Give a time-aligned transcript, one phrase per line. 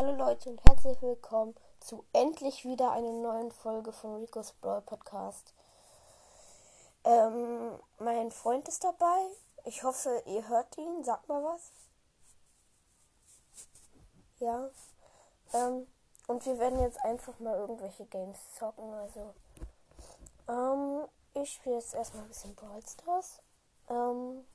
[0.00, 5.52] Hallo Leute und herzlich willkommen zu endlich wieder einer neuen Folge von Rico's Brawl Podcast.
[7.04, 9.26] Ähm, mein Freund ist dabei.
[9.66, 11.04] Ich hoffe, ihr hört ihn.
[11.04, 11.70] Sagt mal was.
[14.38, 14.70] Ja.
[15.52, 15.86] Ähm,
[16.28, 18.94] und wir werden jetzt einfach mal irgendwelche Games zocken.
[18.94, 19.34] Also,
[20.48, 23.42] ähm, ich spiele jetzt erstmal ein bisschen Brawl Stars.
[23.90, 24.46] Ähm,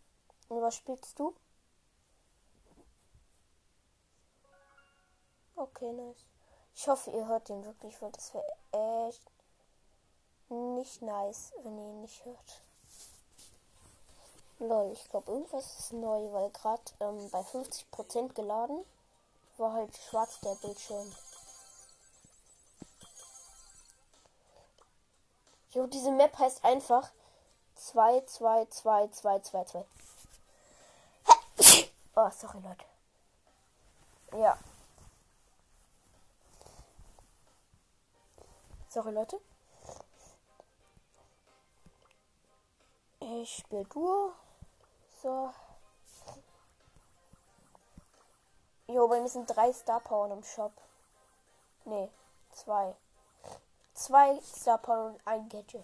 [0.50, 1.36] und was spielst du?
[5.58, 6.26] Okay, nice.
[6.76, 9.24] Ich hoffe, ihr hört den wirklich, weil das wäre echt
[10.50, 12.62] nicht nice, wenn ihr ihn nicht hört.
[14.60, 18.86] Lol, ich glaube, irgendwas ist neu, weil gerade ähm, bei 50% geladen
[19.58, 21.16] war halt schwarz der Bildschirm.
[25.72, 27.12] Jo, diese Map heißt einfach
[27.76, 29.86] 2, 2, 2, 2, 2, 2.
[32.18, 32.86] Oh, sorry, Leute.
[34.42, 34.58] Ja.
[38.96, 39.42] Sorry, Leute.
[43.20, 44.32] Ich spiele Duo.
[45.22, 45.54] So.
[48.88, 50.72] Jo, bei mir sind drei Star Power im Shop.
[51.84, 52.10] Nee,
[52.54, 52.96] zwei.
[53.94, 55.84] Zwei Star Power und ein Gadget.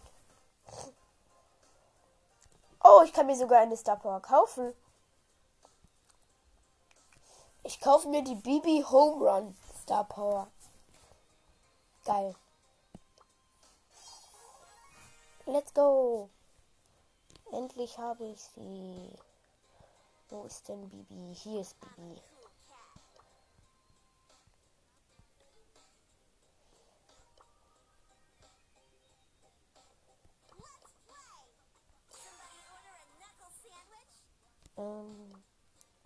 [2.81, 4.73] Oh, ich kann mir sogar eine Star Power kaufen.
[7.64, 10.47] Ich kaufe mir die Bibi Home Run Star Power.
[12.05, 12.38] Geil.
[15.52, 16.30] Let's go.
[17.52, 19.19] Endlich habe ich sie.
[20.30, 21.35] Wo ist denn Bibi?
[21.35, 22.21] Hier ist Bibi.
[34.77, 35.43] Ähm,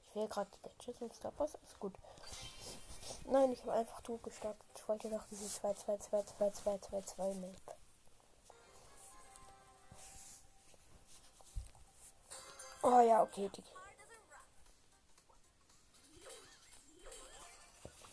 [0.10, 1.94] ich will gerade die Gadgets Stop was ist gut.
[3.26, 4.66] Nein, ich habe einfach du gestartet.
[4.76, 7.75] Ich wollte noch diese 2 2 2 2 2 2 2 Map.
[12.88, 13.50] Oh ja, okay.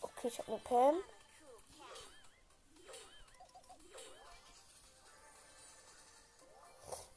[0.01, 0.95] Okay, ich habe eine Pam.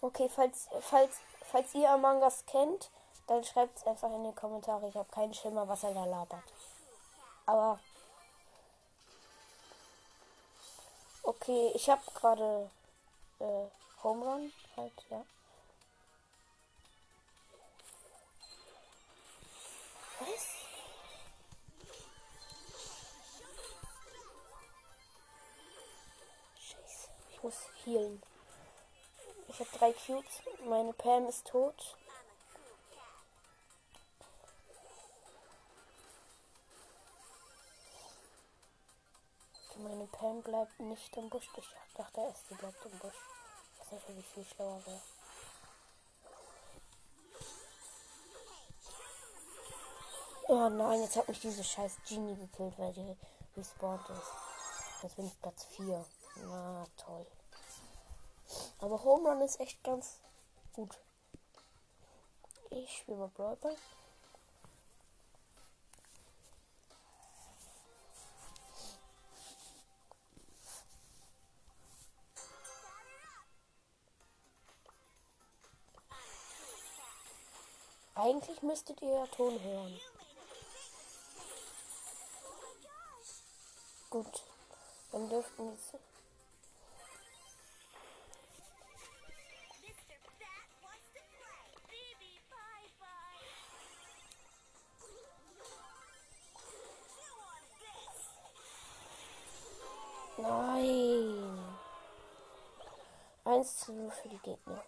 [0.02, 1.16] Okay, falls, falls,
[1.50, 2.90] falls ihr Among Us kennt,
[3.26, 4.88] dann schreibt es einfach in die Kommentare.
[4.88, 6.52] Ich habe keinen Schimmer, was er da labert.
[7.46, 7.80] Aber.
[11.22, 12.70] Okay, ich habe gerade
[13.38, 15.24] äh, Home Run halt, ja.
[20.26, 20.46] Was?
[26.58, 27.54] Scheiße, ich muss
[27.84, 28.22] healen.
[29.48, 30.42] Ich habe drei Cubes.
[30.64, 31.96] Meine Pam ist tot.
[39.78, 41.48] Meine Pam bleibt nicht im Busch.
[41.56, 43.14] Ich dachte erst, sie bleibt im Busch.
[43.78, 45.00] Was natürlich viel schlauer wäre.
[50.48, 53.16] Oh nein, jetzt hat mich diese scheiß Genie gekillt, weil die
[53.56, 55.02] respawned ist.
[55.02, 56.04] Jetzt bin ich Platz 4.
[56.44, 57.26] Na toll.
[58.78, 60.20] Aber Home Run ist echt ganz
[60.72, 60.96] gut.
[62.70, 63.58] Ich spiele mal Brawl.
[78.14, 80.00] Eigentlich müsstet ihr ja Ton hören.
[84.08, 84.42] Gut.
[85.10, 86.00] Dann dürften wir.
[100.38, 101.76] Nein.
[103.44, 104.84] 1 zu 0 für die Gegner.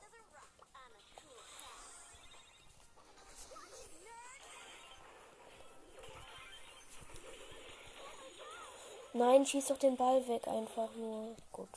[9.19, 11.35] Nein, schieß doch den Ball weg einfach nur.
[11.51, 11.69] Gut.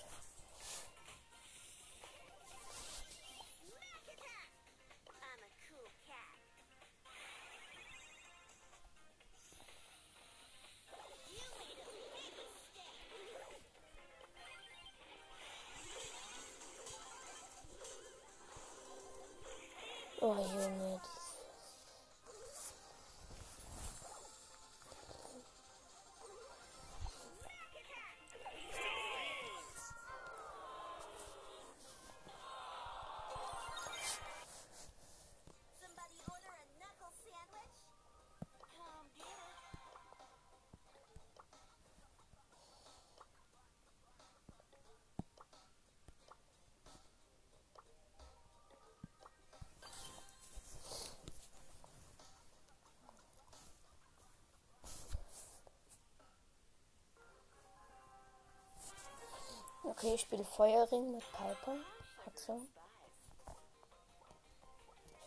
[60.04, 61.78] Okay, ich spiele Feuerring mit Piper.
[62.26, 62.60] Hat so.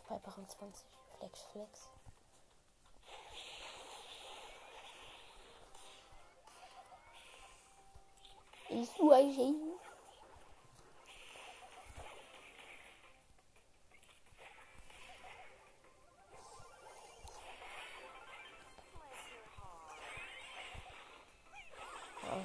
[0.09, 0.85] Piper Rang 20.
[1.17, 1.89] Flex, Flex.
[8.71, 9.31] Ist du ein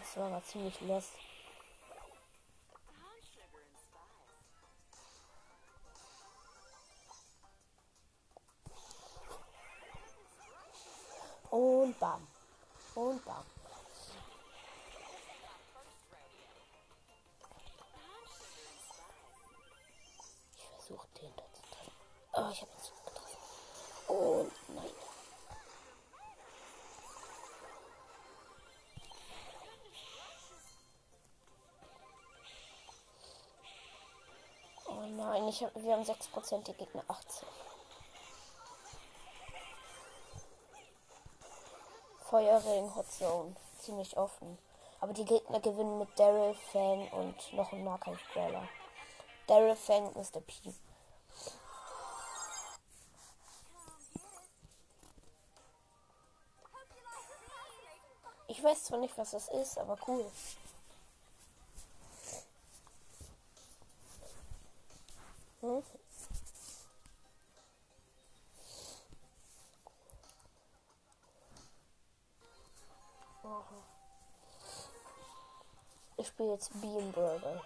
[0.02, 1.14] Das war ziemlich lost.
[35.50, 37.48] Ich wir haben 6%, die Gegner 18.
[42.30, 43.56] Feuerring, Hot Zone.
[43.80, 44.58] Ziemlich offen.
[45.00, 48.68] Aber die Gegner gewinnen mit Daryl, Fang und noch ein Nahkampf-Brawler.
[49.48, 50.42] Daryl, Fang, Mr.
[50.42, 50.74] P.
[58.48, 60.30] Ich weiß zwar nicht, was das ist, aber cool.
[65.70, 65.84] Aha.
[76.18, 77.62] Ich spiele jetzt Bean Burger.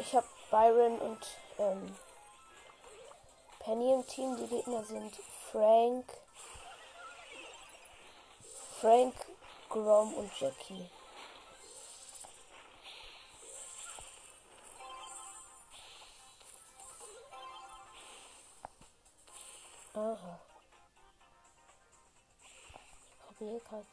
[0.00, 1.26] Ich habe Byron und
[1.58, 1.96] ähm,
[3.60, 4.36] Penny im Team.
[4.36, 5.16] Die Gegner sind
[5.50, 6.12] Frank,
[8.84, 9.14] Frank,
[9.70, 10.90] Grom und Jackie.
[19.94, 20.38] Aha.
[23.26, 23.86] Probier grad.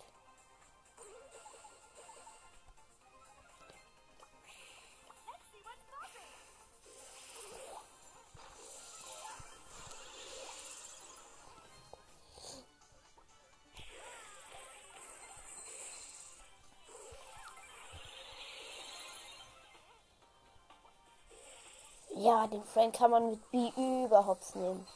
[22.47, 23.71] Den Frank kann man mit B
[24.05, 24.87] überhaupt nehmen.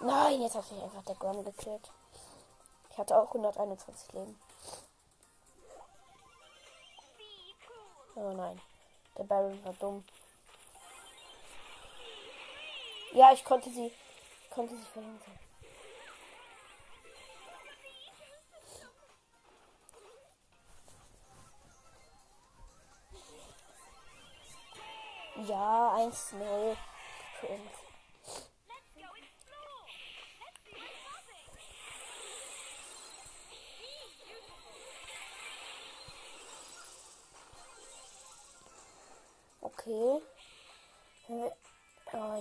[0.00, 1.90] Nein, jetzt hat sich einfach der Grom gekillt.
[2.90, 4.40] Ich hatte auch 121 Leben.
[8.16, 8.60] Oh nein.
[9.16, 10.04] Der Baron war dumm.
[13.12, 13.86] Ja, ich konnte sie.
[14.44, 15.38] Ich konnte sie verhindern.
[25.46, 26.76] Ja, 1-0
[27.40, 27.70] für uns.
[39.60, 40.22] Okay.
[41.28, 41.52] Oh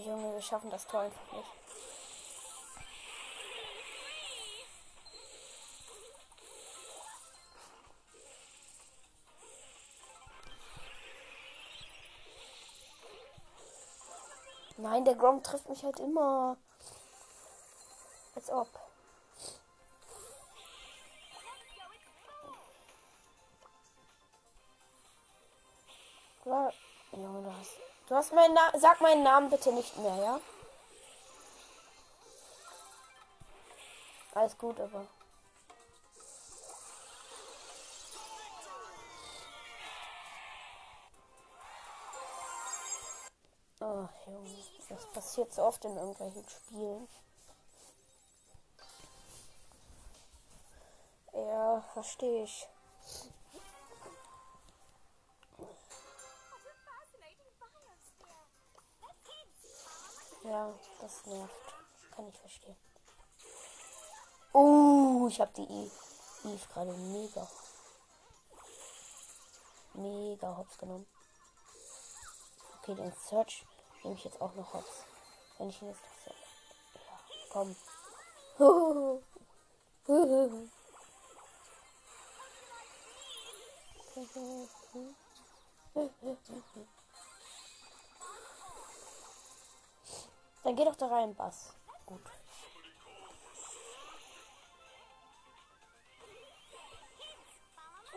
[0.05, 1.62] Junge, wir schaffen das Tor einfach nicht.
[14.93, 16.55] Nein, der Grom trifft mich halt immer.
[18.35, 18.67] Als ob.
[27.11, 27.71] Junge, du hast,
[28.07, 28.79] du hast meinen Namen.
[28.79, 30.39] Sag meinen Namen bitte nicht mehr, ja?
[34.35, 35.07] Alles gut, aber.
[43.79, 44.62] Ach, Junge.
[44.93, 47.07] Das passiert so oft in irgendwelchen Spielen.
[51.33, 52.67] Ja, verstehe ich.
[60.43, 60.71] Ja,
[61.01, 61.53] das nervt.
[62.11, 62.77] Kann ich verstehen.
[64.51, 65.91] Oh, ich habe die Eve,
[66.43, 67.47] Eve gerade mega,
[69.93, 71.07] mega hops genommen.
[72.77, 73.65] Okay, den Search
[74.03, 75.05] nehme ich jetzt auch noch hops.
[75.57, 76.31] Wenn ich jetzt noch so.
[76.99, 77.19] Ja,
[77.49, 77.75] komm.
[90.63, 91.73] Dann geh doch da rein, Bass.
[92.05, 92.21] Gut.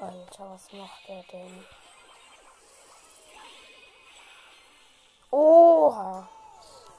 [0.01, 1.65] Alter, was macht er denn?
[5.31, 6.29] Oha!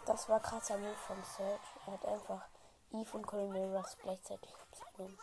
[0.05, 1.59] Das war krasser Move von Serge.
[1.85, 2.41] Er hat einfach
[2.91, 4.49] Eve und Colonel Russ gleichzeitig
[4.95, 5.17] genommen.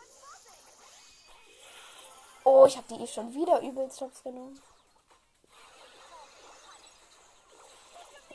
[2.43, 4.61] Oh, ich habe die Eve schon wieder übelst Jobs genommen.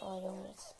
[0.00, 0.79] Oh, Junge, jetzt.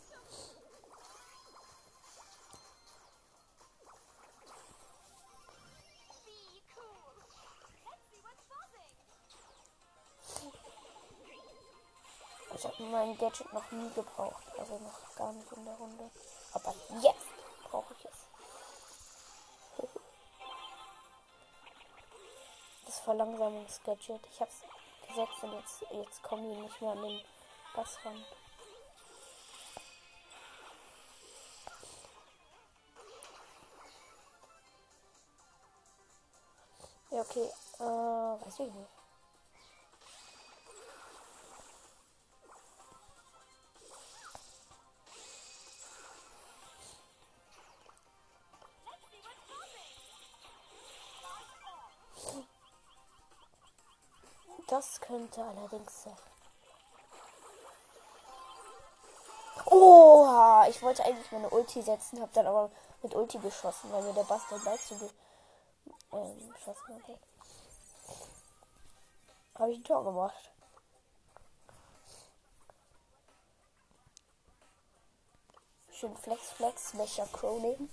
[12.61, 14.45] Ich habe mein Gadget noch nie gebraucht.
[14.59, 16.11] Also noch gar nicht in der Runde.
[16.53, 17.27] Aber jetzt
[17.65, 18.27] brauche ich es.
[22.85, 24.21] Das Verlangsamungsgadget.
[24.31, 27.25] Ich habe es gesetzt und jetzt, jetzt kommen wir nicht mehr an den
[27.75, 28.27] Bass ran.
[37.11, 37.51] Ja, okay.
[37.79, 39.00] Äh, weiß ich nicht.
[55.11, 56.17] Könnte allerdings sein.
[59.67, 62.71] Oha, ich wollte eigentlich meine Ulti setzen, habe dann aber
[63.03, 64.95] mit Ulti geschossen, weil mir der Bastard zu
[66.13, 67.19] ähm, hatte.
[69.57, 70.53] Habe ich ein Tor gemacht.
[75.91, 77.91] Schön Flex Flex, Mecha Crow nehmen.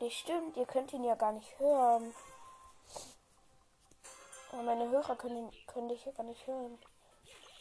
[0.00, 2.12] Nicht stimmt, ihr könnt ihn ja gar nicht hören.
[4.52, 6.78] Aber meine Hörer können, können dich ja gar nicht hören.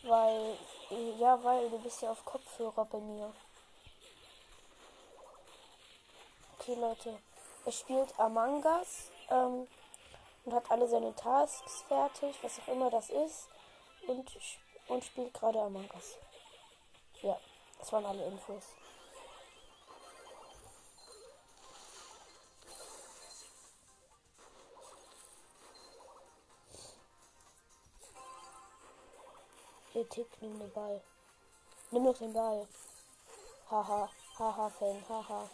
[0.04, 0.58] Weil,
[1.20, 3.34] ja, weil du bist ja auf Kopfhörer bei mir.
[6.60, 7.18] Okay, Leute.
[7.66, 9.68] Er spielt Among Us ähm,
[10.46, 13.48] und hat alle seine Tasks fertig, was auch immer das ist.
[14.08, 14.32] Und,
[14.88, 16.18] und spielt gerade Among Us.
[17.22, 17.40] Ja,
[17.80, 18.64] das waren alle Infos.
[30.06, 31.02] Tick, nimm den Ball.
[31.92, 32.68] Nimm doch den Ball.
[33.70, 35.50] Haha, haha, Fan, haha.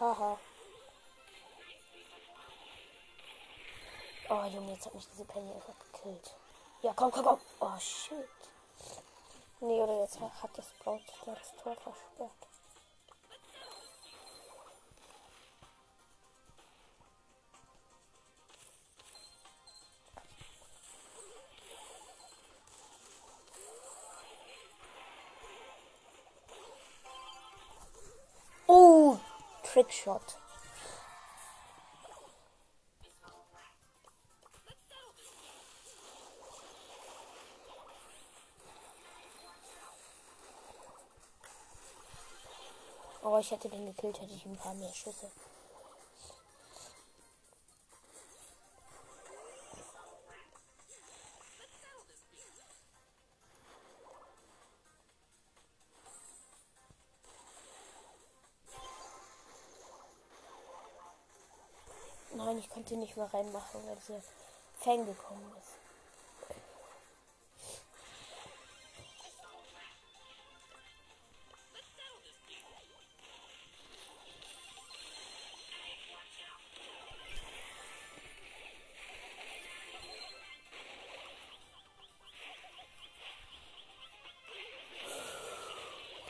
[0.00, 0.38] Haha.
[4.28, 6.34] Oh, Junge, jetzt hat mich diese Penny einfach gekillt.
[6.82, 7.40] Ja, komm, komm, komm.
[7.60, 8.28] Oh, shit.
[9.60, 12.51] Nee, oder jetzt hat das Braut das Tor versperrt.
[29.82, 30.38] Trickshot.
[43.24, 45.30] Aber ich hätte den gekillt, hätte ich ein paar mehr Schüsse.
[62.62, 64.22] Ich konnte nicht mehr reinmachen, weil dieser
[64.78, 65.78] Fan gekommen ist.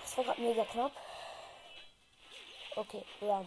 [0.00, 0.92] Das war gerade mega knapp.
[2.76, 3.44] Okay, ja.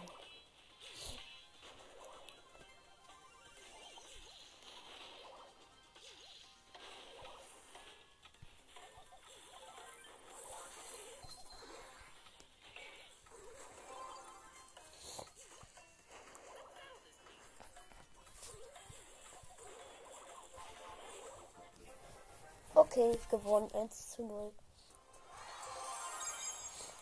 [22.96, 24.52] Okay, gewonnen 1 zu 0.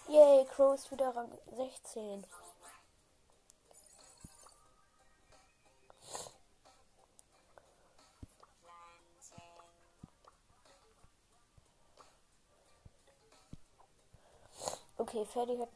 [0.08, 2.26] Yay, Crow ist wieder Rang 16.
[14.96, 15.68] Okay, Ferdi hat.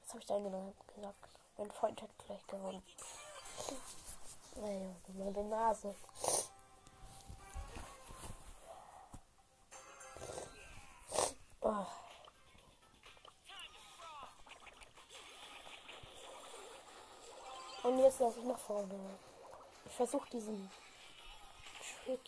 [0.00, 1.28] Was habe ich da genau gesagt?
[1.58, 2.82] Mein Freund hat gleich gewonnen.
[4.56, 5.94] Naja, meine Nase.
[18.16, 18.94] Jetzt laufe ich nach vorne.
[19.84, 20.70] Ich versuche diesen
[22.04, 22.20] Trick.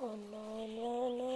[0.00, 1.27] Oh nein, nein, nein,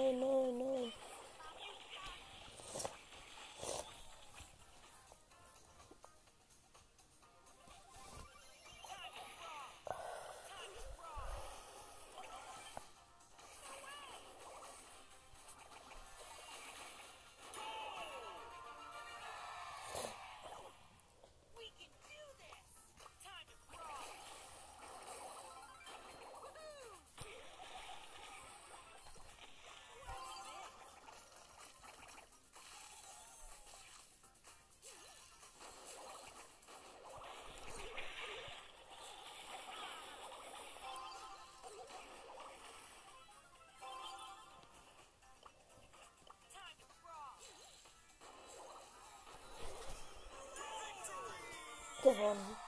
[52.14, 52.61] gewonnen.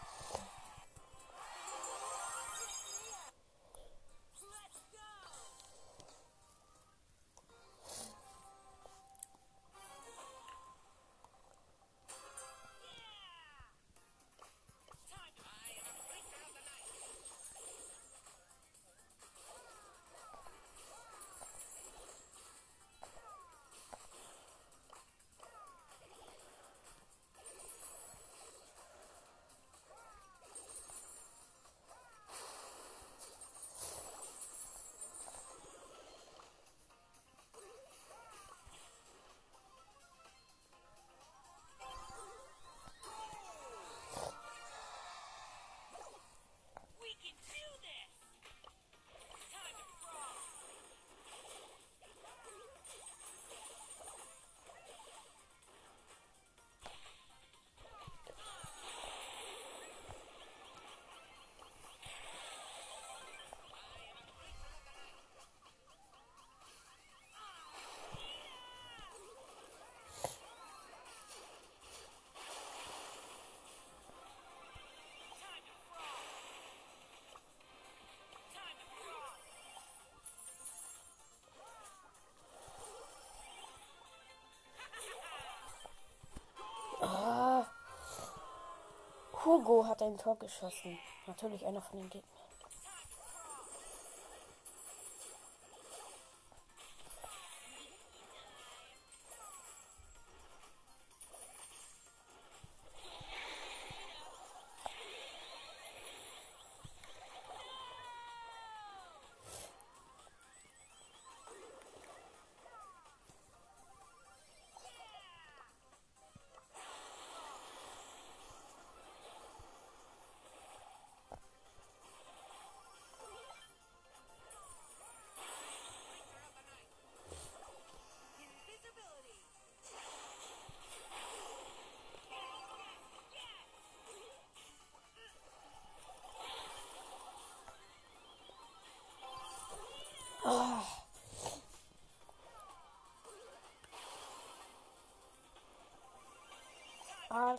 [89.44, 90.98] Hugo hat ein Tor geschossen.
[91.26, 92.43] Natürlich einer von den Gegnern.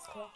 [0.05, 0.31] Alles klar.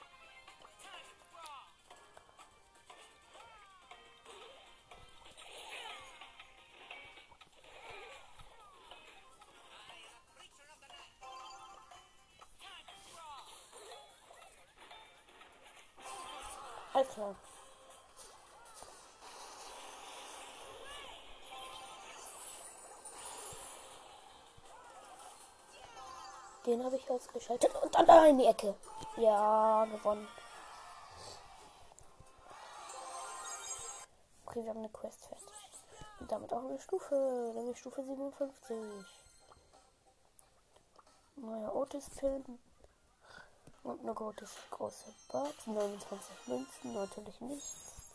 [26.69, 28.75] Den habe ich ausgeschaltet und dann da in die Ecke.
[29.17, 30.27] Ja, gewonnen.
[34.45, 35.47] Okay, wir haben eine Quest fertig.
[36.19, 37.15] Und damit auch eine Stufe.
[37.55, 38.77] Nämlich Stufe 57.
[41.38, 42.60] Neuer Otis-Film.
[43.82, 45.65] Und eine große, große Box.
[45.65, 46.93] 29 Münzen.
[46.93, 48.12] Natürlich nichts.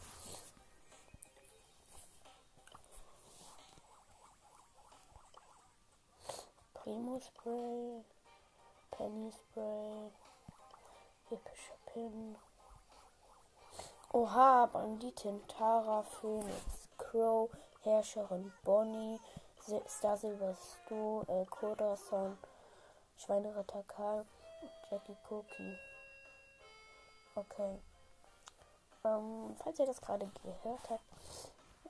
[6.72, 8.13] Primo Spray.
[8.96, 10.10] Penny Spray.
[11.30, 12.36] Epischer Pin.
[14.12, 17.50] Oha, Banditin, Tara, Phoenix, Crow,
[17.82, 19.18] Herrscherin, Bonnie,
[19.88, 22.38] Star Silver Stu, El Corazon,
[23.16, 24.24] Schweineritter Karl,
[24.90, 25.76] Jackie Cookie.
[27.34, 27.78] Okay.
[29.04, 31.04] Ähm, falls ihr das gerade gehört habt,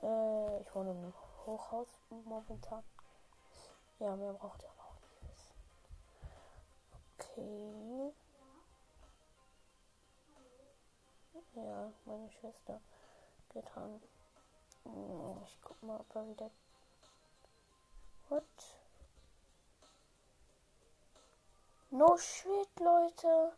[0.01, 1.13] äh, ich wohne im
[1.45, 2.83] Hochhaus momentan.
[3.99, 5.55] Ja, mehr braucht ihr aber auch nicht wissen.
[7.37, 8.13] Okay.
[11.55, 12.79] Ja, meine Schwester
[13.49, 14.01] getan.
[14.83, 16.49] Hm, Ich guck mal, ob er wieder.
[18.29, 18.43] What?
[21.89, 23.53] No shit, Leute.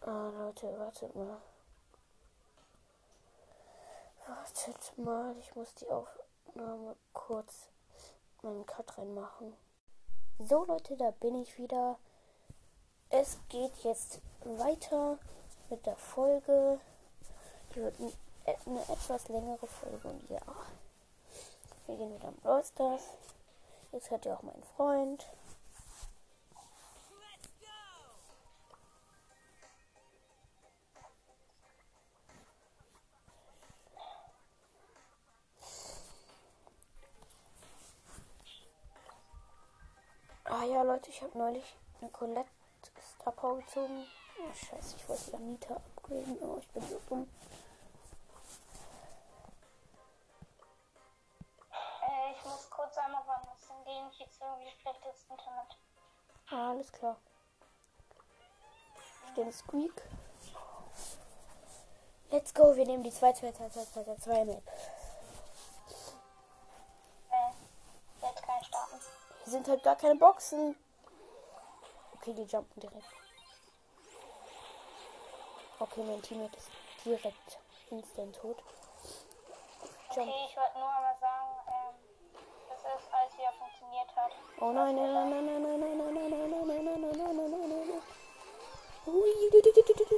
[0.00, 1.40] Ah, Leute, wartet mal.
[4.26, 7.68] Wartet mal, ich muss die Aufnahme kurz
[8.42, 9.56] meinen Cut reinmachen.
[10.48, 11.98] So, Leute, da bin ich wieder.
[13.10, 15.18] Es geht jetzt weiter
[15.68, 16.80] mit der Folge.
[17.74, 17.94] Die wird
[18.46, 20.40] äh, eine etwas längere Folge und ja.
[21.86, 22.62] Wir gehen wieder am Brawl.
[23.92, 25.26] Jetzt hört ihr auch meinen Freund.
[40.80, 42.48] Ja, Leute, ich habe neulich eine Colette
[43.20, 44.06] Star Power gezogen.
[44.38, 46.38] Oh, scheiße, ich wollte die Anita upgraden.
[46.40, 47.28] Oh, ich bin so dumm.
[51.70, 54.08] Äh, ich muss kurz einmal woanders hingehen.
[54.12, 55.76] Ich jetzt irgendwie schlechtes Internet.
[56.50, 57.16] Ah, alles klar.
[59.26, 60.02] Ich den Squeak.
[62.30, 64.62] Let's go, wir nehmen die 2 2 2 2 2 2 Map.
[67.30, 69.00] Äh, jetzt kann ich starten.
[69.39, 70.76] Hier sind halt gar keine Boxen.
[72.14, 73.06] Okay, die jumpen direkt.
[75.78, 76.70] Okay, mein Teammate ist
[77.04, 77.58] direkt
[77.90, 78.58] instant tot.
[80.14, 80.28] Jump.
[80.28, 81.94] Okay, ich wollte nur einmal sagen, ähm,
[82.68, 84.32] dass es alles wieder funktioniert hat.
[84.60, 87.16] Oh nein, nein, nein, nein, nein, nein, nein, nein, nein, nein, nein, nein, nein, nein,
[87.16, 88.02] nein, nein, nein, nein, nein.
[89.06, 90.09] Ui, du, du, du, du, du, du.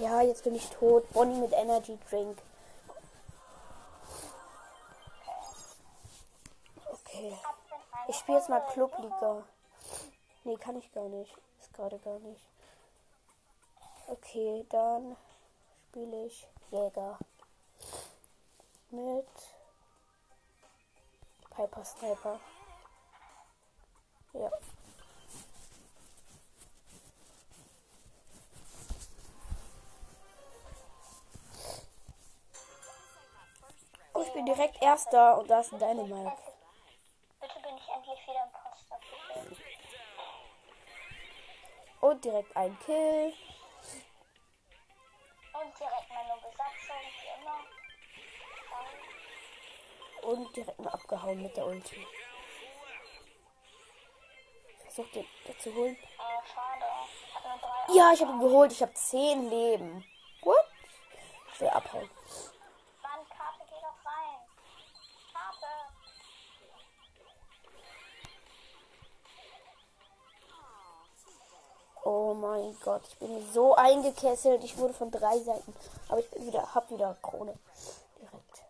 [0.00, 1.06] Ja, jetzt bin ich tot.
[1.12, 2.38] Bonnie mit Energy Drink.
[6.86, 7.36] Okay.
[8.08, 8.66] Ich spiele jetzt mal.
[8.72, 9.42] Clubliga.
[10.44, 11.36] Nee, kann ich gar nicht.
[11.60, 12.42] Ist gerade gar nicht.
[14.06, 15.18] Okay, dann
[15.90, 17.18] spiele ich Jäger.
[18.90, 19.28] Mit
[21.50, 22.40] Piper Sniper.
[24.32, 24.50] Ja.
[34.20, 36.36] Oh, ich bin direkt Erster und da ist ein Dynamite.
[37.40, 39.00] Bitte bin ich endlich wieder im Poster.
[42.02, 43.32] Und direkt ein Kill.
[45.54, 47.64] Und direkt meine Besatzung, wie immer.
[50.30, 52.06] Und direkt mal abgehauen mit der Ulti.
[54.82, 55.26] Versucht den
[55.58, 55.96] zu holen.
[56.18, 58.72] Drei Ja, ich habe ihn geholt.
[58.72, 60.04] Ich habe 10 Leben.
[60.42, 60.66] What?
[61.54, 62.10] Ich will abhauen.
[63.02, 64.40] Mann, Karte, geh doch rein.
[65.32, 65.66] Karte.
[72.12, 74.64] Oh mein Gott, ich bin so eingekesselt.
[74.64, 75.72] Ich wurde von drei Seiten.
[76.08, 77.56] Aber ich bin wieder, hab wieder Krone.
[78.18, 78.64] Direkt.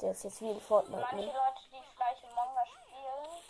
[0.00, 1.26] Der ist jetzt wie in Fortnite, Manche ne?
[1.26, 3.40] Leute, die vielleicht in Monga spielen,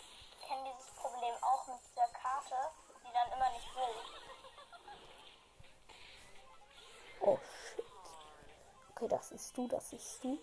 [0.47, 2.55] kennen dieses Problem auch mit dieser Karte,
[3.01, 3.95] die dann immer nicht will.
[7.21, 7.85] Oh shit.
[8.91, 10.37] Okay, das ist du, das ist du.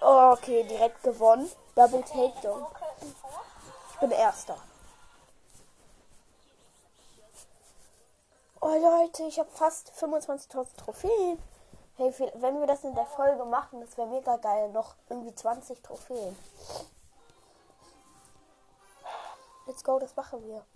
[0.00, 1.48] Okay, direkt gewonnen.
[1.76, 2.64] Double Takedown.
[2.64, 2.85] Tot.
[3.96, 4.58] Ich bin Erster.
[8.60, 11.42] Oh Leute, ich habe fast 25.000 Trophäen.
[11.96, 14.68] Hey, wenn wir das in der Folge machen, das wäre mega geil.
[14.72, 16.36] Noch irgendwie 20 Trophäen.
[19.64, 20.66] Let's go, das machen wir.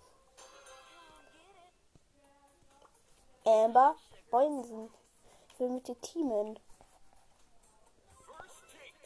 [3.45, 3.97] Amber
[4.31, 4.91] Boinsen.
[5.49, 6.59] Ich will mit dir teamen.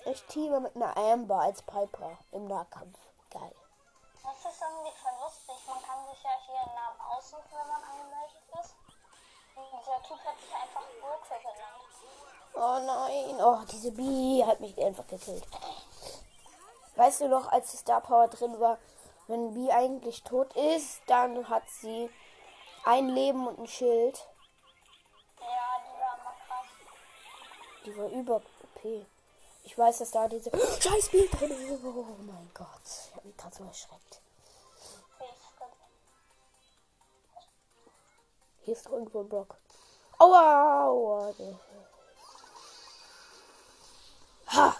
[0.07, 2.97] Ich teame mit einer Amber als Piper im Nahkampf.
[3.31, 3.64] Geil.
[4.25, 5.69] Das ist irgendwie voll lustig.
[5.69, 8.75] Man kann sich ja hier einen Namen aussuchen, wenn man angemeldet ist.
[9.55, 11.85] Und dieser Typ hat sich einfach Gurke genannt.
[12.55, 13.37] Oh nein.
[13.45, 15.47] Oh, diese Bee hat mich einfach gekillt.
[16.97, 18.79] Weißt du noch, als die Star Power drin war,
[19.27, 22.11] wenn Bee eigentlich tot ist, dann hat sie
[22.85, 24.27] ein Leben und ein Schild.
[25.41, 26.67] Ja, die war mal krass.
[27.85, 29.07] Die war über OP.
[29.65, 30.51] Ich weiß, dass da diese
[30.81, 31.85] scheiß Bild drin ist.
[31.85, 32.69] Oh mein Gott.
[33.09, 34.21] Ich hab mich gerade so erschreckt.
[38.63, 39.57] Hier ist irgendwo ein Block.
[40.19, 41.35] Aua, aua.
[44.49, 44.77] Ha!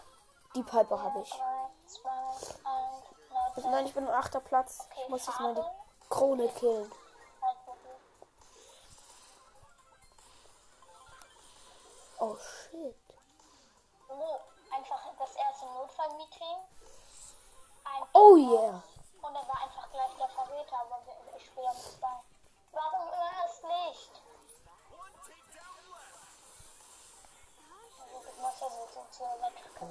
[0.55, 1.33] Die Piper habe ich.
[3.57, 4.43] Also nein, ich bin im 8.
[4.45, 4.87] Platz.
[5.03, 6.91] Ich muss jetzt mal die Krone killen.
[12.21, 12.37] Oh,
[18.15, 18.81] Oh yeah.
[19.23, 22.21] Und er war einfach gleich der Verräter, aber wir- ich spiele mit zwei.
[22.73, 23.09] Warum
[23.43, 24.23] erst nicht?
[28.21, 29.87] Ich muss ja so zu Elektriker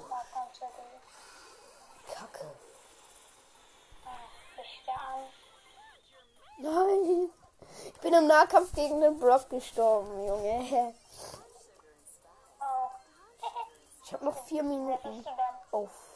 [2.14, 2.46] Kacke.
[4.62, 5.24] Ich der an.
[6.60, 7.34] Nein.
[7.86, 10.94] Ich bin im Nahkampf gegen den Brock gestorben, Junge.
[12.62, 12.90] Oh.
[14.06, 15.24] Ich habe noch vier Minuten.
[15.72, 16.13] bist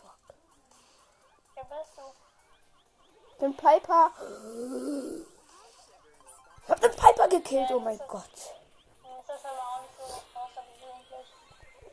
[3.40, 4.12] bin Piper.
[6.64, 8.56] Ich hab den Piper gekillt, oh mein Gott.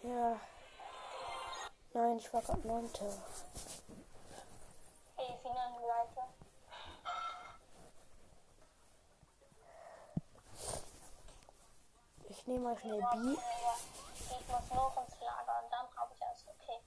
[0.02, 0.40] Ja.
[1.92, 3.04] Nein, ich war gerade neunte.
[12.28, 13.38] Ich nehme mal schnell B.
[14.18, 16.80] Ich muss noch ins Lager und dann habe ich alles okay.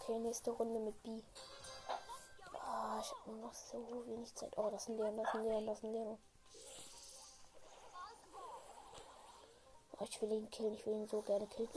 [0.00, 1.20] Okay, nächste Runde mit B.
[2.54, 4.56] Oh, ich habe nur noch so wenig Zeit.
[4.56, 6.18] Oh, das ist ein Leon, das ist ein Leon, das ist ein Leon.
[9.98, 11.68] Oh, ich will ihn killen, ich will ihn so gerne killen.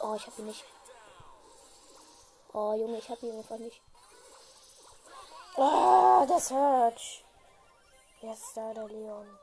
[0.00, 0.64] Oh, ich habe ihn nicht.
[2.52, 3.80] Oh, Junge, ich habe ihn einfach nicht.
[5.56, 7.24] Ah, der Search.
[8.20, 9.38] Jetzt ist da der Leon.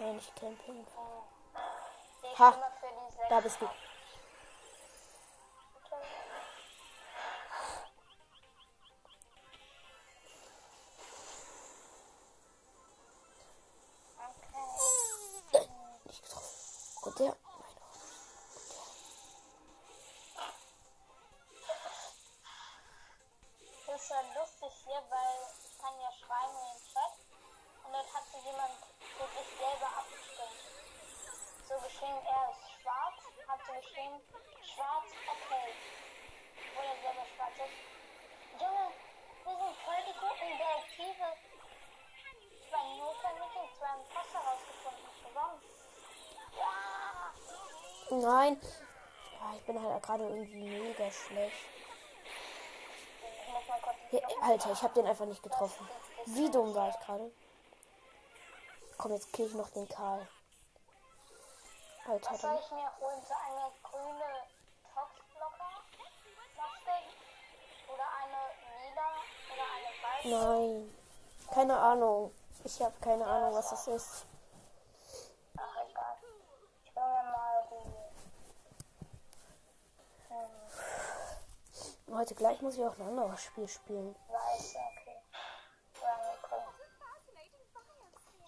[0.00, 1.26] Nein, ich campe einfach.
[2.22, 2.54] Ich Ha.
[3.28, 3.66] Da bist du.
[15.46, 15.68] Okay.
[16.06, 17.02] Nicht getroffen.
[17.02, 17.49] Und der.
[48.20, 48.60] Nein.
[49.40, 51.56] Ja, ich bin halt gerade irgendwie mega schlecht.
[54.10, 55.88] Hier, Alter, ich habe den einfach nicht getroffen.
[56.26, 57.32] Wie dumm war ich gerade?
[58.98, 60.26] Komm, jetzt kill ich noch den Karl.
[62.06, 63.22] Alter, Was soll ich mir holen?
[63.26, 64.30] So eine grüne
[64.94, 65.72] Toxblocker?
[66.54, 67.06] Plastik?
[67.88, 68.40] Oder eine
[68.82, 69.10] lila?
[69.54, 70.28] Oder eine weiße?
[70.28, 70.94] Nein.
[71.54, 72.34] Keine Ahnung.
[72.64, 74.26] Ich habe keine Ahnung, was das ist.
[75.56, 76.16] Ach, egal.
[76.84, 78.10] Ich will mir mal die.
[82.30, 84.14] Heute gleich muss ich auch ein anderes Spiel spielen.
[84.28, 85.16] okay.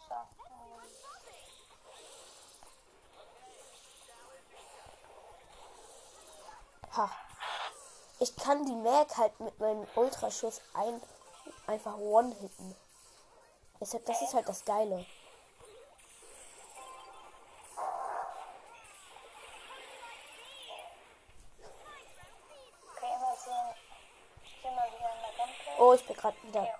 [0.08, 0.14] So.
[6.96, 7.10] Ha.
[8.20, 11.02] Ich kann die Mag halt mit meinem Ultraschuss ein,
[11.66, 12.76] einfach one-hitten.
[13.80, 15.04] Deshalb, das ist halt das Geile.
[23.02, 23.74] Okay, mal sehen.
[24.44, 25.74] Ich bin mal wieder in der Gameplay.
[25.78, 26.74] Oh, ich bin gerade wieder, Runde.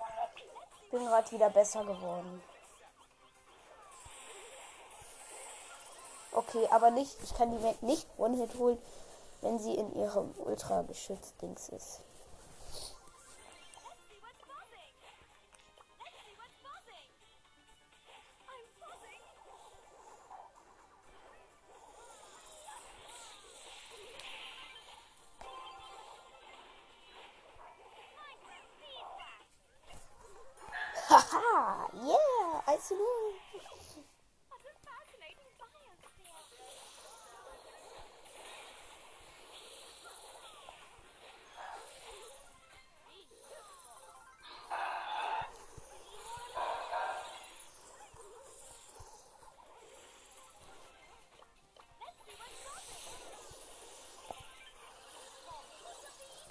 [0.91, 2.41] bin gerade wieder besser geworden.
[6.31, 8.79] Okay, aber nicht, ich kann die Mag nicht One-Hit holen,
[9.41, 12.01] wenn sie in ihrem Ultra-Geschütz-Dings ist.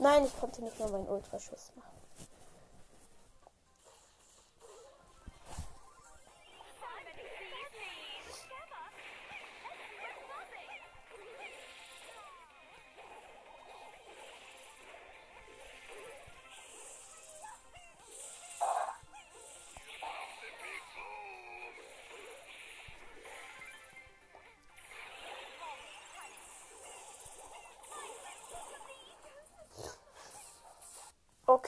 [0.03, 2.02] Nein, ich konnte nicht mehr meinen Ultraschuss machen.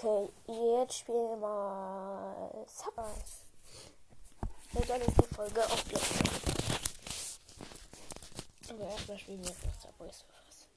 [0.06, 0.28] Okay,
[0.80, 3.46] jetzt spielen wir mal Subwars.
[4.74, 5.70] Und dann ist die Folge gleich.
[8.68, 10.68] Aber erstmal spielen wir jetzt Subway Surfers.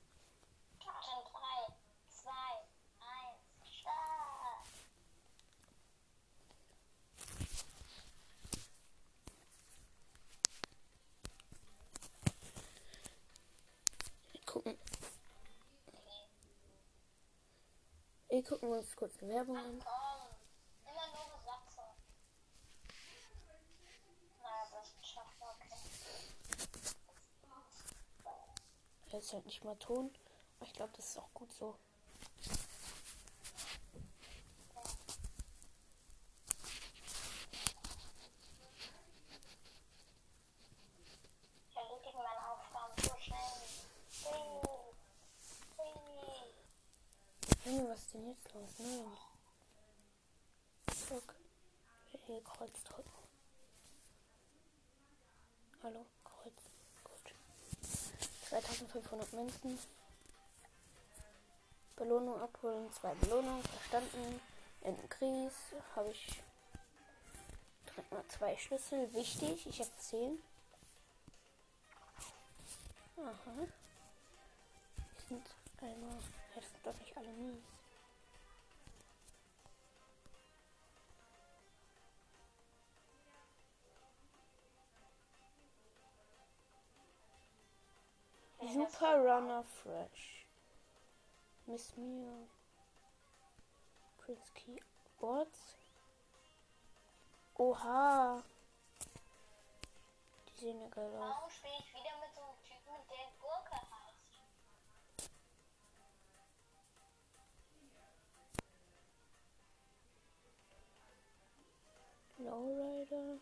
[0.79, 1.73] In 3,
[2.07, 2.31] 2,
[3.01, 3.35] 1,
[3.81, 4.63] Start!
[14.31, 14.77] Wir gucken.
[18.57, 19.83] Wir gucken uns kurz die Werbung an.
[29.09, 30.11] Jetzt halt nicht mal Ton.
[30.61, 31.77] Ich glaube, das ist auch gut so.
[41.69, 43.37] Ich erledige meine Aufgaben so schnell.
[44.23, 44.61] Hui.
[45.77, 46.07] Hui.
[47.65, 47.97] Junge,
[48.57, 48.79] los?
[48.79, 49.17] Nein.
[51.09, 51.35] Guck.
[52.25, 53.11] Hier Kreuz drücken.
[55.83, 56.53] Hallo, Kreuz.
[57.03, 57.33] Gut.
[58.49, 59.79] 2500 Münzen.
[61.95, 62.91] Belohnung abholen.
[62.91, 63.63] Zwei Belohnungen.
[63.63, 64.41] Verstanden.
[64.81, 65.53] In Kries
[65.95, 66.41] habe ich
[67.85, 69.13] direkt mal zwei Schlüssel.
[69.13, 69.65] Wichtig.
[69.67, 70.43] Ich habe 10.
[73.17, 73.67] Aha.
[74.97, 75.45] Die sind
[75.81, 76.19] einmal.
[76.55, 77.76] Das sind doch nicht alle mies.
[88.73, 90.45] Super Runner Fresh.
[91.67, 92.47] Miss Mia.
[94.17, 95.77] Prince Keyboards.
[97.57, 98.43] Oha.
[100.49, 101.19] Die sehen ja geil aus.
[101.19, 104.41] Warum spiele ich wieder mit so einem Typen, der Gurke heißt?
[112.39, 113.39] Lowrider.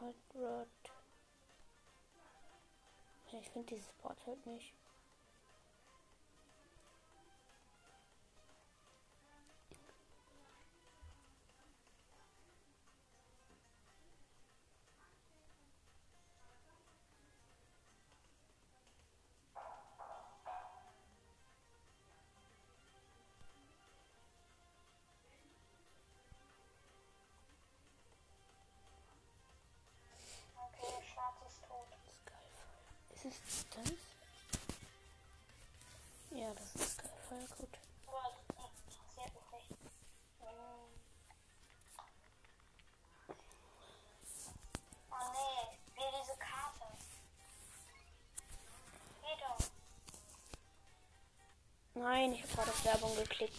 [0.00, 0.79] Hot Rod.
[3.32, 4.74] Ich finde dieses Board halt nicht.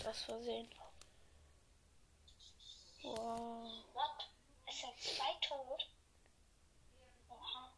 [0.02, 0.68] Geklickt, aus Versehen.
[3.04, 3.72] Wow.
[3.94, 4.30] What?
[4.68, 5.88] Es sind zwei tot?
[7.30, 7.72] Oha.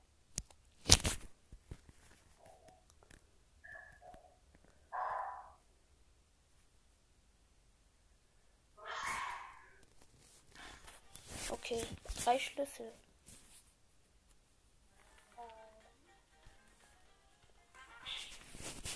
[11.49, 11.85] Okay,
[12.23, 12.91] drei Schlüssel.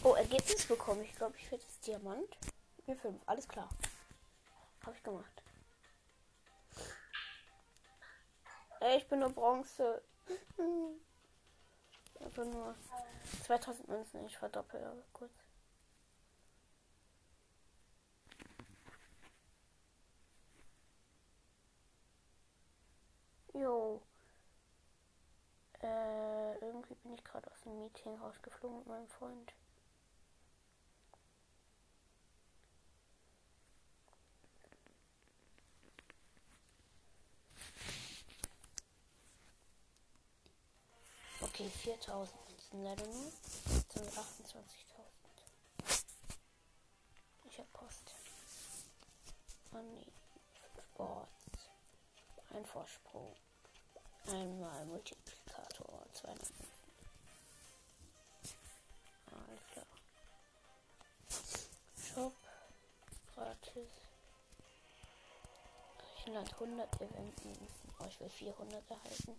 [0.04, 1.04] Oh, Ergebnis bekommen.
[1.04, 2.38] Ich glaube, ich werde jetzt Diamant.
[2.88, 3.22] Mir fünf.
[3.26, 3.68] Alles klar.
[4.86, 5.44] Habe ich gemacht.
[8.80, 10.02] Ey, ich bin nur Bronze.
[12.22, 12.76] Aber nur
[13.44, 14.26] 2000 Münzen.
[14.26, 15.34] Ich verdoppel kurz.
[23.54, 24.02] Jo.
[25.82, 29.54] Äh, irgendwie bin ich gerade aus dem Meeting rausgeflogen mit meinem Freund.
[41.60, 42.38] Okay, 4000
[42.70, 43.24] sind leider nur.
[43.24, 44.66] Jetzt sind wir 28.000.
[47.50, 48.14] Ich hab Post.
[49.72, 50.06] Money.
[50.92, 51.70] Sports.
[52.54, 53.34] Ein Vorsprung.
[54.26, 56.04] Einmal Multiplikator.
[56.12, 56.46] 200.
[59.32, 59.86] Alles klar.
[62.14, 62.34] Shop.
[63.34, 63.92] Gratis.
[66.00, 67.68] Griechenland 100 Eventen.
[68.00, 69.38] Oh, ich will 400 erhalten.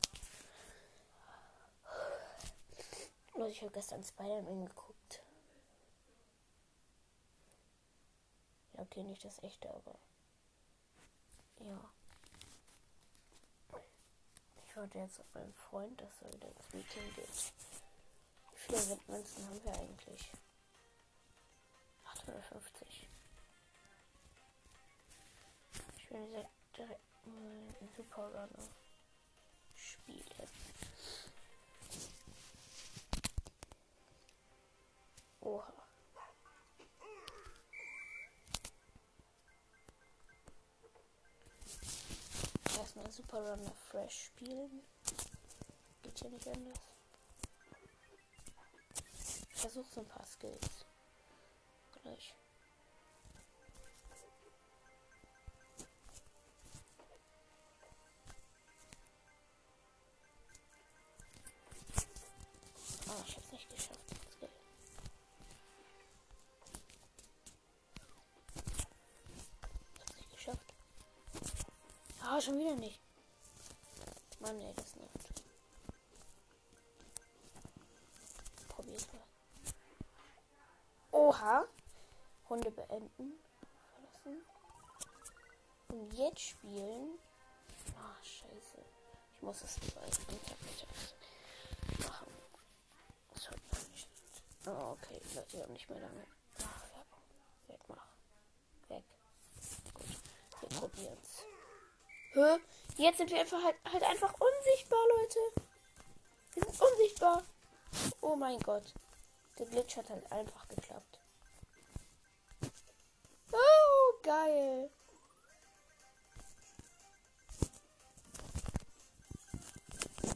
[3.39, 5.22] Also ich habe gestern Spider-Man geguckt.
[8.72, 9.95] Ja, okay, nicht das echte, aber.
[11.61, 11.78] Ja.
[14.66, 17.53] Ich warte jetzt auf meinen Freund, dass er wieder ins Meeting geht.
[18.51, 20.32] Wie viele Windmünzen haben wir eigentlich?
[22.07, 23.07] 850.
[25.97, 28.68] Ich will direkt, direkt mal Super Runner
[29.76, 30.49] spielen.
[35.49, 35.73] Oha.
[42.77, 44.83] Erstmal Super Runner Fresh spielen.
[46.03, 46.79] Geht hier nicht anders.
[49.55, 50.85] Ich versuche so ein paar Skills.
[52.03, 52.35] Gleich.
[72.39, 73.01] Ah, schon wieder nicht.
[74.39, 75.43] Mann, ey, das nervt.
[78.68, 79.24] Probier's mal.
[81.11, 81.66] Oha.
[82.49, 83.41] Runde beenden.
[83.91, 84.45] Verlassen.
[85.89, 87.18] Und jetzt spielen.
[87.97, 88.84] Ah, scheiße.
[89.34, 90.86] Ich muss das Internet
[91.99, 92.32] machen.
[93.34, 94.09] Das hört man nicht.
[94.64, 95.20] Oh, okay,
[95.51, 96.24] wir haben nicht mehr lange.
[96.59, 97.24] Ach, Werbung.
[97.66, 98.07] Wegmach.
[98.86, 99.05] Weg.
[99.93, 100.07] Gut.
[100.61, 101.28] Wir probieren's.
[102.33, 102.59] Hä?
[102.97, 105.39] Jetzt sind wir einfach halt, halt einfach unsichtbar, Leute.
[106.55, 107.43] Wir sind unsichtbar.
[108.20, 108.93] Oh mein Gott.
[109.59, 111.20] Der Glitch hat halt einfach geklappt.
[113.53, 114.91] Oh, geil.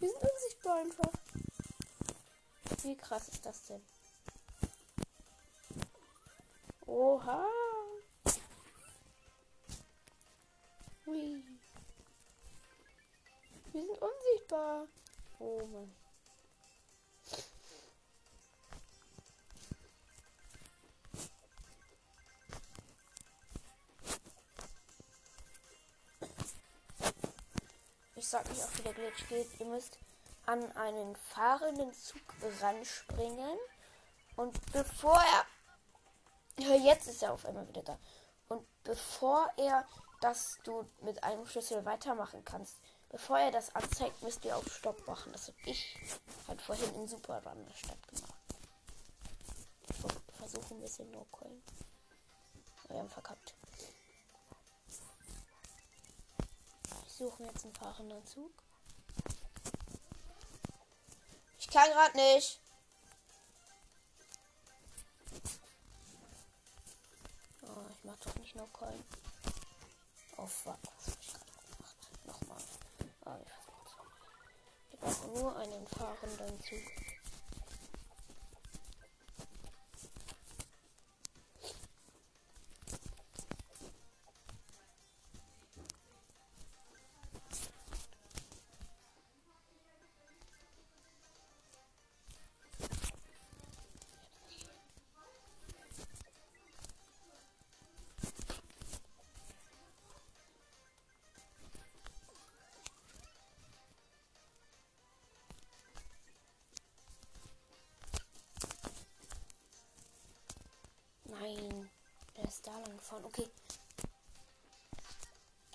[0.00, 1.12] Wir sind unsichtbar einfach.
[2.82, 3.84] Wie krass ist das denn?
[6.86, 7.46] Oha.
[14.52, 14.86] Unsichtbar.
[15.38, 15.94] Oh Mann.
[28.14, 29.60] Ich sag nicht, auch wie der Glitch geht.
[29.60, 29.98] Ihr müsst
[30.46, 32.20] an einen fahrenden Zug
[32.60, 33.58] ranspringen.
[34.36, 36.64] Und bevor er.
[36.64, 37.98] Ja, jetzt ist er auf einmal wieder da.
[38.48, 39.86] Und bevor er,
[40.20, 42.78] dass du mit einem Schlüssel weitermachen kannst,
[43.12, 45.32] bevor er das anzeigt, müsst ihr auf Stopp machen.
[45.32, 45.96] Das habe ich
[46.48, 48.34] halt vorhin in Super Run der Stadt gemacht.
[49.88, 51.62] Ich versuche ein bisschen no coin.
[52.88, 53.54] Wir haben verkackt.
[57.06, 58.50] Ich suche jetzt einen fahrenden Zug.
[61.58, 62.60] Ich kann gerade nicht.
[67.62, 69.04] Oh, ich mach doch nicht no coin.
[70.36, 71.96] Oh fuck, was hab ich gerade gemacht?
[72.26, 72.62] Nochmal.
[73.24, 73.46] Ah, nochmal.
[74.90, 77.11] Ich brauche nur einen fahrenden Zug.
[112.52, 113.24] Ist da lang gefahren.
[113.24, 113.48] Okay.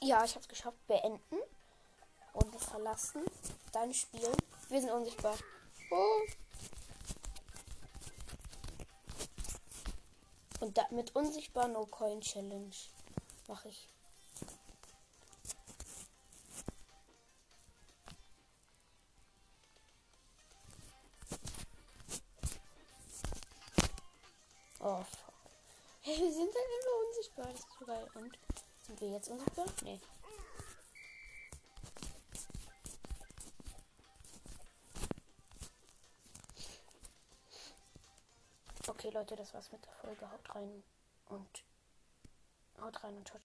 [0.01, 0.77] Ja, ich hab's geschafft.
[0.87, 1.39] Beenden.
[2.33, 3.25] Und verlassen.
[3.71, 4.35] Dann spielen.
[4.69, 5.35] Wir sind unsichtbar.
[5.89, 6.21] Oh.
[10.59, 12.75] Und da, mit unsichtbar No Coin Challenge
[13.47, 13.89] mache ich.
[28.97, 29.65] Sind wir jetzt unsichtbar?
[29.83, 29.99] Nee.
[38.87, 40.31] Okay, Leute, das war's mit der Folge.
[40.31, 40.83] Haut rein
[41.29, 41.63] und
[42.81, 43.35] haut rein und ciao.